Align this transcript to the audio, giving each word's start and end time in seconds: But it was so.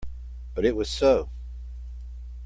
But 0.55 0.65
it 0.65 0.75
was 0.75 0.89
so. 0.89 1.29